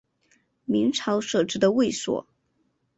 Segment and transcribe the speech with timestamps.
[0.65, 2.25] 明朝设置的卫所。